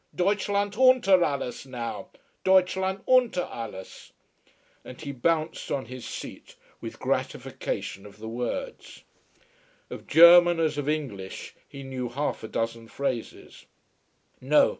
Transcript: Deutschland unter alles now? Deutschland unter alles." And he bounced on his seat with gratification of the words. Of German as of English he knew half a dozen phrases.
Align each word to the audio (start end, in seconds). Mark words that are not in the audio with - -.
Deutschland 0.15 0.75
unter 0.77 1.23
alles 1.23 1.67
now? 1.67 2.07
Deutschland 2.43 3.01
unter 3.07 3.45
alles." 3.51 4.11
And 4.83 4.99
he 4.99 5.11
bounced 5.11 5.69
on 5.71 5.85
his 5.85 6.07
seat 6.07 6.55
with 6.81 6.97
gratification 6.99 8.07
of 8.07 8.17
the 8.17 8.27
words. 8.27 9.03
Of 9.91 10.07
German 10.07 10.59
as 10.59 10.79
of 10.79 10.89
English 10.89 11.53
he 11.69 11.83
knew 11.83 12.09
half 12.09 12.41
a 12.43 12.47
dozen 12.47 12.87
phrases. 12.87 13.67